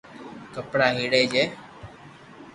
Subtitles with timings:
[0.53, 1.43] ڪپڙا ھيڙي جي